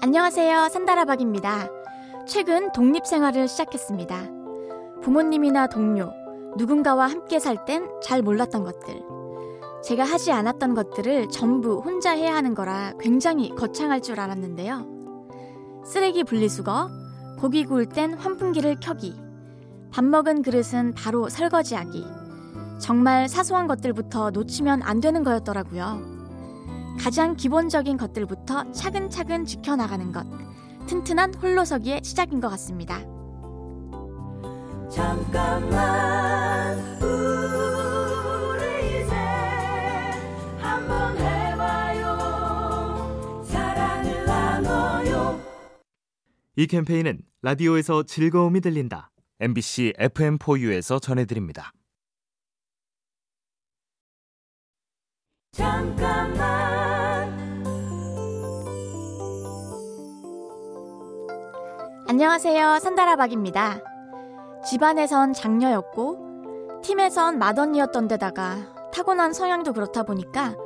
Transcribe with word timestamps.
안녕하세요. 0.00 0.68
산다라박입니다. 0.68 1.68
최근 2.26 2.70
독립 2.72 3.06
생활을 3.06 3.48
시작했습니다. 3.48 4.28
부모님이나 5.02 5.66
동료, 5.66 6.12
누군가와 6.56 7.06
함께 7.08 7.38
살 7.38 7.64
땐 7.64 7.88
잘 8.02 8.22
몰랐던 8.22 8.62
것들. 8.64 9.02
제가 9.82 10.04
하지 10.04 10.32
않았던 10.32 10.74
것들을 10.74 11.28
전부 11.28 11.80
혼자 11.80 12.12
해야 12.12 12.34
하는 12.34 12.54
거라 12.54 12.92
굉장히 13.00 13.50
거창할 13.54 14.00
줄 14.02 14.20
알았는데요. 14.20 14.86
쓰레기 15.84 16.24
분리수거, 16.24 16.88
고기 17.38 17.64
구울 17.64 17.86
땐 17.86 18.14
환풍기를 18.14 18.76
켜기, 18.80 19.14
밥 19.90 20.04
먹은 20.04 20.42
그릇은 20.42 20.94
바로 20.94 21.28
설거지하기. 21.28 22.23
정말 22.84 23.28
사소한 23.30 23.66
것들부터 23.66 24.28
놓치면 24.28 24.82
안 24.82 25.00
되는 25.00 25.24
거였더라고요. 25.24 26.02
가장 27.00 27.34
기본적인 27.34 27.96
것들부터 27.96 28.72
차근차근 28.72 29.46
지켜나가는 29.46 30.12
것. 30.12 30.26
튼튼한 30.86 31.32
홀로서기의 31.36 32.02
시작인 32.04 32.42
것 32.42 32.50
같습니다. 32.50 32.98
잠깐만 34.90 36.78
우리 37.00 37.40
이제 39.00 39.14
한번 40.58 41.16
해봐요 41.16 42.12
사랑을 43.46 44.26
나눠요 44.26 45.40
이 46.56 46.66
캠페인은 46.66 47.22
라디오에서 47.40 48.02
즐거움이 48.02 48.60
들린다. 48.60 49.10
MBC 49.40 49.94
FM4U에서 49.98 51.00
전해드립니다. 51.00 51.72
안녕하세요. 62.06 62.78
산다라박입니다. 62.78 63.80
집안에선 64.68 65.32
장녀였고, 65.32 66.80
팀에선 66.82 67.38
맏언니였던 67.38 68.08
데다가 68.08 68.58
타고난 68.92 69.32
성향도 69.32 69.72
그렇다 69.72 70.04
보니까 70.04 70.56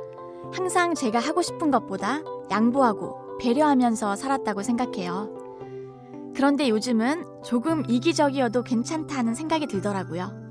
항상 0.53 0.93
제가 0.93 1.19
하고 1.19 1.41
싶은 1.41 1.71
것보다 1.71 2.21
양보하고 2.51 3.37
배려하면서 3.39 4.15
살았다고 4.15 4.63
생각해요. 4.63 5.29
그런데 6.35 6.69
요즘은 6.69 7.25
조금 7.43 7.83
이기적이어도 7.87 8.63
괜찮다는 8.63 9.33
생각이 9.33 9.67
들더라고요. 9.67 10.48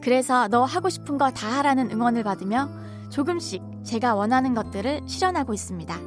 그래서 0.00 0.48
너 0.48 0.64
하고 0.64 0.88
싶은 0.88 1.18
거 1.18 1.30
다 1.30 1.48
하라는 1.58 1.90
응원을 1.90 2.22
받으며 2.24 2.68
조금씩 3.10 3.62
제가 3.84 4.14
원하는 4.14 4.54
것들을 4.54 5.02
실현하고 5.06 5.54
있습니다. 5.54 5.98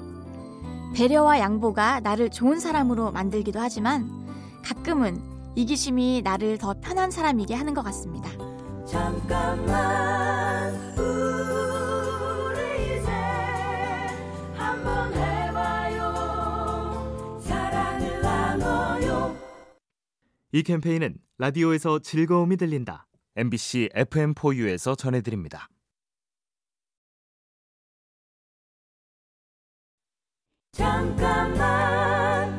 배려와 0.96 1.40
양보가 1.40 2.02
나를 2.02 2.30
좋은 2.30 2.60
사람으로 2.60 3.12
만들기도 3.12 3.60
하지만 3.60 4.10
가끔은 4.64 5.22
이기심이 5.56 6.22
나를 6.24 6.58
더 6.58 6.74
편한 6.82 7.12
사람이게 7.12 7.54
하는 7.56 7.74
것 7.74 7.82
같습니다. 7.84 8.30
잠깐만 8.86 10.74
우리 10.98 12.98
이제 13.00 13.12
한번 14.56 15.14
해봐요 15.14 16.14
사랑을 17.42 18.22
나눠요 18.22 19.36
이 20.52 20.64
캠페인은 20.64 21.16
라디오에서 21.38 22.00
즐거움이 22.00 22.58
들린다. 22.58 23.08
MBC 23.36 23.90
FM4U에서 23.96 24.98
전해드립니다. 24.98 25.68
잠깐만 30.74 32.52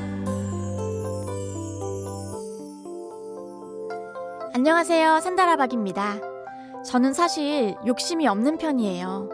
안녕하세요. 4.55 5.21
산다라박입니다. 5.21 6.21
저는 6.85 7.13
사실 7.13 7.75
욕심이 7.87 8.27
없는 8.27 8.59
편이에요. 8.59 9.29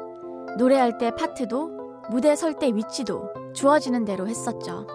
노래할 0.58 0.98
때 0.98 1.10
파트도 1.14 2.06
무대 2.10 2.34
설 2.36 2.54
때 2.58 2.68
위치도 2.74 3.52
주어지는 3.54 4.04
대로 4.04 4.26
했었죠. 4.28 4.86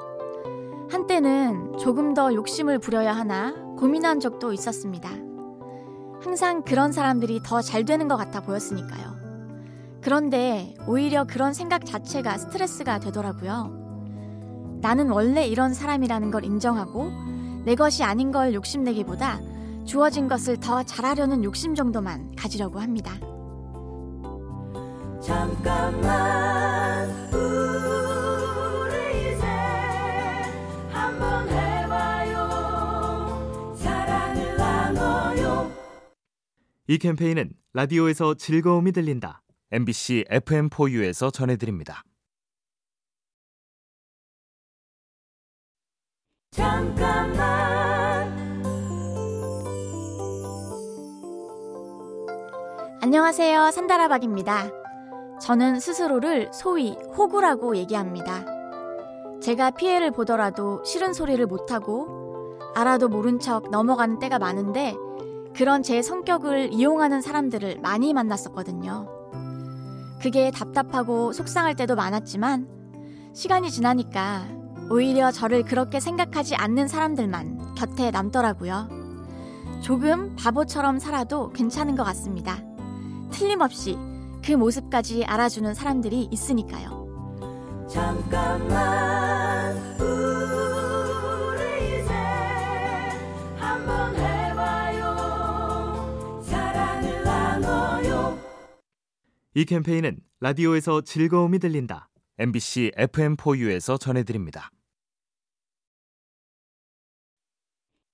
한때는 0.89 1.77
조금 1.77 2.13
더 2.13 2.33
욕심을 2.33 2.79
부려야 2.79 3.13
하나 3.13 3.53
고민한 3.77 4.19
적도 4.19 4.53
있었습니다. 4.53 5.09
항상 6.23 6.63
그런 6.63 6.91
사람들이 6.93 7.41
더 7.43 7.61
잘 7.61 7.83
되는 7.85 8.07
것 8.07 8.15
같아 8.15 8.39
보였으니까요. 8.41 9.13
그런데 10.01 10.73
오히려 10.87 11.25
그런 11.25 11.53
생각 11.53 11.85
자체가 11.85 12.37
스트레스가 12.37 12.99
되더라고요. 12.99 14.79
나는 14.81 15.09
원래 15.09 15.45
이런 15.45 15.73
사람이라는 15.73 16.31
걸 16.31 16.43
인정하고 16.45 17.11
내 17.65 17.75
것이 17.75 18.03
아닌 18.03 18.31
걸 18.31 18.53
욕심내기보다 18.53 19.39
주어진 19.85 20.27
것을 20.27 20.57
더 20.57 20.83
잘하려는 20.83 21.43
욕심 21.43 21.75
정도만 21.75 22.35
가지려고 22.37 22.79
합니다. 22.79 23.13
잠깐만 25.21 27.09
이 36.85 36.97
캠페인은 36.97 37.51
라디오에서 37.71 38.33
즐거움이 38.33 38.91
들린다. 38.91 39.41
MBC 39.71 40.25
FM4U에서 40.29 41.31
전해드립니다. 41.33 42.03
잠깐만 46.51 47.33
안녕하세요. 53.01 53.71
산다라박입니다. 53.71 54.69
저는 55.39 55.79
스스로를 55.79 56.51
소위 56.51 56.91
호구라고 57.17 57.77
얘기합니다. 57.77 58.45
제가 59.41 59.71
피해를 59.71 60.11
보더라도 60.11 60.83
싫은 60.83 61.13
소리를 61.13 61.45
못하고 61.45 62.59
알아도 62.75 63.07
모른 63.07 63.39
척 63.39 63.69
넘어가는 63.71 64.19
때가 64.19 64.37
많은데 64.37 64.95
그런 65.55 65.83
제 65.83 66.01
성격을 66.01 66.73
이용하는 66.73 67.21
사람들을 67.21 67.79
많이 67.81 68.13
만났었거든요. 68.13 69.07
그게 70.21 70.51
답답하고 70.51 71.31
속상할 71.33 71.75
때도 71.75 71.95
많았지만 71.95 72.67
시간이 73.33 73.69
지나니까 73.71 74.47
오히려 74.89 75.31
저를 75.31 75.63
그렇게 75.63 75.99
생각하지 75.99 76.55
않는 76.55 76.87
사람들만 76.87 77.75
곁에 77.75 78.11
남더라고요. 78.11 78.89
조금 79.81 80.35
바보처럼 80.35 80.99
살아도 80.99 81.49
괜찮은 81.51 81.95
것 81.95 82.03
같습니다. 82.03 82.57
틀림없이 83.31 83.97
그 84.43 84.51
모습까지 84.53 85.25
알아주는 85.25 85.73
사람들이 85.73 86.29
있으니까요. 86.31 87.87
잠깐만 87.89 89.32
이 99.55 99.65
캠페인은 99.65 100.17
라디오에서 100.39 101.01
즐거움이 101.01 101.59
들린다. 101.59 102.09
MBC 102.39 102.93
FM4U에서 102.97 103.99
전해드립니다. 103.99 104.71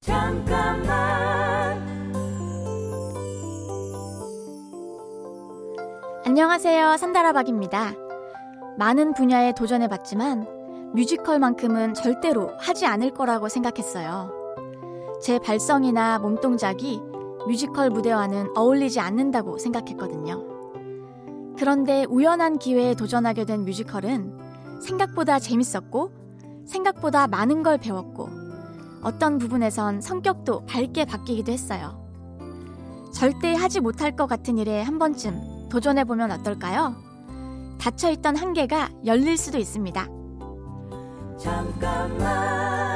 잠깐만 0.01 0.99
안녕하세요. 6.25 6.97
산다라박입니다. 6.97 7.93
많은 8.77 9.13
분야에 9.13 9.53
도전해봤지만 9.53 10.93
뮤지컬만큼은 10.93 11.93
절대로 11.93 12.51
하지 12.59 12.85
않을 12.85 13.13
거라고 13.13 13.47
생각했어요. 13.47 14.33
제 15.21 15.39
발성이나 15.39 16.19
몸동작이 16.19 16.99
뮤지컬 17.47 17.89
무대와는 17.89 18.57
어울리지 18.57 18.99
않는다고 18.99 19.57
생각했거든요. 19.57 20.48
그런데 21.59 22.05
우연한 22.05 22.57
기회에 22.57 22.95
도전하게 22.95 23.43
된 23.43 23.65
뮤지컬은 23.65 24.79
생각보다 24.81 25.39
재밌었고 25.39 26.65
생각보다 26.65 27.27
많은 27.27 27.63
걸 27.63 27.77
배웠고 27.77 28.29
어떤 29.03 29.37
부분에선 29.37 29.99
성격도 29.99 30.65
밝게 30.65 31.03
바뀌기도 31.03 31.51
했어요. 31.51 31.99
절대 33.13 33.53
하지 33.53 33.81
못할 33.81 34.15
것 34.15 34.25
같은 34.27 34.57
일에 34.57 34.81
한 34.81 34.99
번쯤 34.99 35.67
도전해보면 35.69 36.31
어떨까요? 36.31 36.95
닫혀있던 37.77 38.37
한계가 38.37 38.91
열릴 39.05 39.35
수도 39.37 39.57
있습니다. 39.57 40.07
잠깐만 41.37 42.89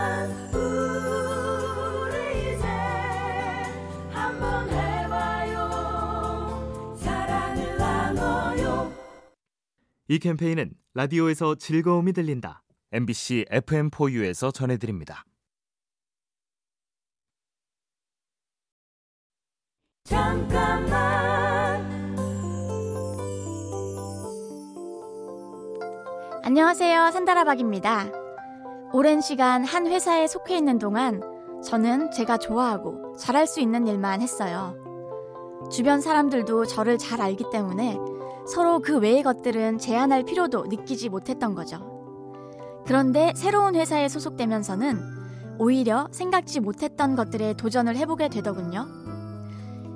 이 10.09 10.19
캠페인은 10.19 10.73
라디오에서 10.95 11.55
즐거움이 11.55 12.11
들린다. 12.11 12.61
MBC 12.91 13.45
FM4U에서 13.49 14.53
전해드립니다. 14.53 15.23
잠깐만 20.03 20.93
안녕하세요. 26.43 27.11
산다라박입니다. 27.11 28.11
오랜 28.91 29.21
시간 29.21 29.63
한 29.63 29.87
회사에 29.87 30.27
속해 30.27 30.57
있는 30.57 30.79
동안 30.79 31.21
저는 31.63 32.11
제가 32.11 32.37
좋아하고 32.37 33.15
잘할 33.15 33.47
수 33.47 33.61
있는 33.61 33.87
일만 33.87 34.21
했어요. 34.21 34.77
주변 35.71 36.01
사람들도 36.01 36.65
저를 36.65 36.97
잘 36.97 37.21
알기 37.21 37.45
때문에 37.53 37.97
서로 38.47 38.79
그 38.79 38.97
외의 38.99 39.23
것들은 39.23 39.79
제한할 39.79 40.23
필요도 40.23 40.65
느끼지 40.67 41.09
못했던 41.09 41.55
거죠. 41.55 41.91
그런데 42.85 43.31
새로운 43.35 43.75
회사에 43.75 44.09
소속되면서는 44.09 44.99
오히려 45.59 46.07
생각지 46.11 46.59
못했던 46.59 47.15
것들에 47.15 47.53
도전을 47.53 47.95
해보게 47.95 48.29
되더군요. 48.29 48.87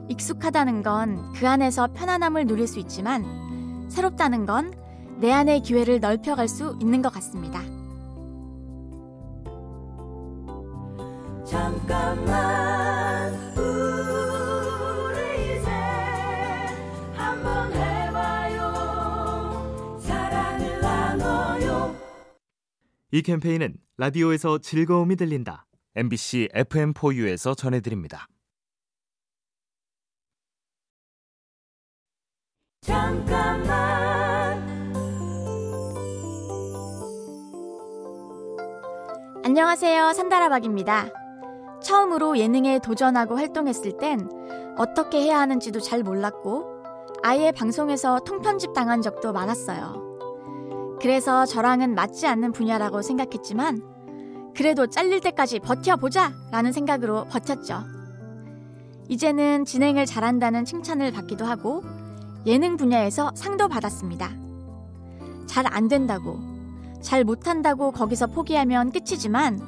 익숙하다는 0.09 0.83
건 0.83 1.33
그 1.35 1.47
안에서 1.47 1.89
편안함을 1.93 2.45
누릴 2.45 2.67
수 2.67 2.79
있지만 2.79 3.25
새롭다는 3.89 4.45
건 4.45 4.87
내 5.19 5.31
안의 5.31 5.61
기회를 5.61 5.99
넓혀갈 5.99 6.47
수 6.47 6.77
있는 6.79 7.01
것 7.01 7.11
같습니다. 7.13 7.59
잠깐만 11.43 12.56
이 23.17 23.23
캠페인은 23.23 23.73
라디오에서 23.97 24.59
즐거움이 24.59 25.15
들린다. 25.15 25.65
MBC 25.95 26.49
FM4U에서 26.53 27.57
전해드립니다. 27.57 28.27
잠깐만 32.81 33.67
안녕하세요. 39.43 40.13
산다라박입니다. 40.13 41.09
처음으로 41.81 42.37
예능에 42.37 42.77
도전하고 42.77 43.35
활동했을 43.35 43.97
땐 43.97 44.29
어떻게 44.77 45.21
해야 45.23 45.39
하는지도 45.39 45.79
잘 45.79 46.03
몰랐고 46.03 46.83
아예 47.23 47.51
방송에서 47.51 48.19
통편집 48.19 48.73
당한 48.73 49.01
적도 49.01 49.33
많았어요. 49.33 50.06
그래서 51.01 51.45
저랑은 51.45 51.95
맞지 51.95 52.27
않는 52.27 52.51
분야라고 52.51 53.01
생각했지만 53.01 53.81
그래도 54.55 54.87
잘릴 54.87 55.21
때까지 55.21 55.59
버텨보자! 55.59 56.33
라는 56.51 56.71
생각으로 56.71 57.25
버텼죠. 57.25 57.83
이제는 59.07 59.65
진행을 59.65 60.05
잘한다는 60.05 60.65
칭찬을 60.65 61.11
받기도 61.11 61.45
하고 61.45 61.83
예능 62.45 62.77
분야에서 62.77 63.31
상도 63.35 63.67
받았습니다. 63.67 64.31
잘 65.45 65.65
안 65.67 65.87
된다고, 65.87 66.39
잘 67.01 67.23
못한다고 67.23 67.91
거기서 67.91 68.27
포기하면 68.27 68.91
끝이지만 68.91 69.61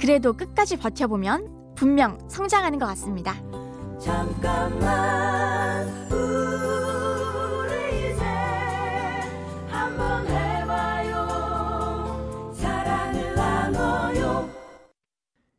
그래도 0.00 0.32
끝까지 0.32 0.76
버텨보면 0.76 1.74
분명 1.74 2.18
성장하는 2.28 2.78
것 2.78 2.86
같습니다. 2.86 3.34
잠깐만 4.00 5.86